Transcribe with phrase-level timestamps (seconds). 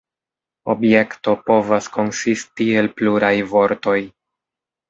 [0.73, 3.99] Objekto povas konsisti el pluraj vortoj.